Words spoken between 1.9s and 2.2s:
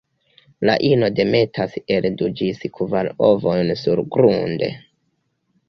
el